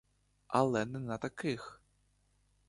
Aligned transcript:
Але 0.47 0.83
не 0.85 0.99
на 1.09 1.17
таких! 1.27 1.69